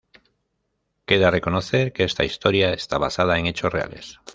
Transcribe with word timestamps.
Queda 1.05 1.29
reconocer 1.29 1.93
que 1.93 2.03
esta 2.05 2.23
historia 2.25 2.73
esta 2.73 2.97
basada 2.97 3.37
en 3.37 3.45
hechos 3.45 3.71
reales. 3.71 4.19